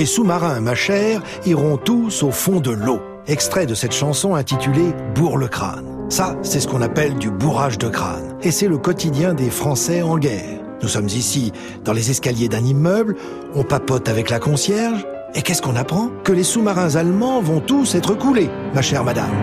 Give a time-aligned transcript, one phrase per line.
[0.00, 3.02] Les sous-marins, ma chère, iront tous au fond de l'eau.
[3.26, 5.84] Extrait de cette chanson intitulée Bourre le crâne.
[6.08, 8.34] Ça, c'est ce qu'on appelle du bourrage de crâne.
[8.40, 10.58] Et c'est le quotidien des Français en guerre.
[10.80, 11.52] Nous sommes ici,
[11.84, 13.14] dans les escaliers d'un immeuble,
[13.54, 16.08] on papote avec la concierge, et qu'est-ce qu'on apprend?
[16.24, 19.34] Que les sous-marins allemands vont tous être coulés, ma chère madame.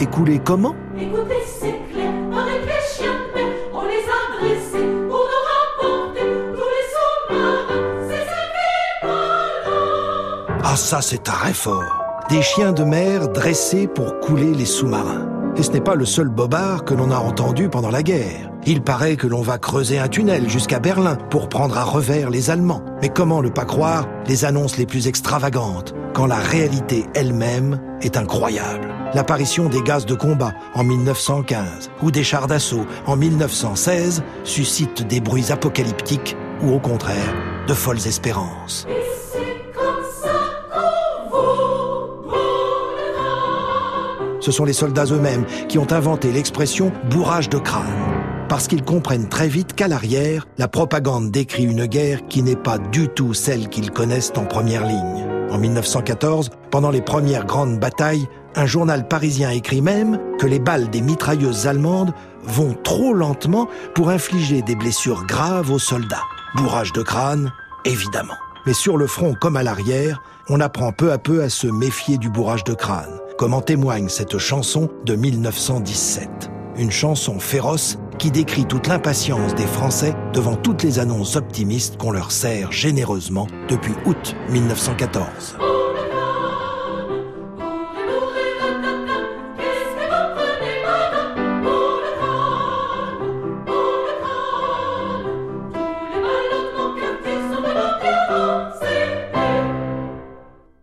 [0.00, 0.76] Et coulés comment?
[0.96, 1.73] Écoutez,
[10.74, 12.04] Ah ça, c'est très fort.
[12.28, 15.28] Des chiens de mer dressés pour couler les sous-marins.
[15.56, 18.50] Et ce n'est pas le seul bobard que l'on a entendu pendant la guerre.
[18.66, 22.50] Il paraît que l'on va creuser un tunnel jusqu'à Berlin pour prendre à revers les
[22.50, 22.82] Allemands.
[23.00, 28.16] Mais comment ne pas croire les annonces les plus extravagantes quand la réalité elle-même est
[28.16, 28.88] incroyable?
[29.14, 35.20] L'apparition des gaz de combat en 1915 ou des chars d'assaut en 1916 suscite des
[35.20, 37.32] bruits apocalyptiques ou au contraire
[37.68, 38.88] de folles espérances.
[44.44, 47.94] Ce sont les soldats eux-mêmes qui ont inventé l'expression bourrage de crâne.
[48.46, 52.76] Parce qu'ils comprennent très vite qu'à l'arrière, la propagande décrit une guerre qui n'est pas
[52.76, 55.26] du tout celle qu'ils connaissent en première ligne.
[55.50, 60.90] En 1914, pendant les premières grandes batailles, un journal parisien écrit même que les balles
[60.90, 66.24] des mitrailleuses allemandes vont trop lentement pour infliger des blessures graves aux soldats.
[66.54, 67.50] Bourrage de crâne,
[67.86, 68.36] évidemment.
[68.66, 72.18] Mais sur le front comme à l'arrière, on apprend peu à peu à se méfier
[72.18, 76.50] du bourrage de crâne, comme en témoigne cette chanson de 1917.
[76.78, 82.10] Une chanson féroce qui décrit toute l'impatience des Français devant toutes les annonces optimistes qu'on
[82.10, 85.58] leur sert généreusement depuis août 1914.
[85.60, 85.73] Oh,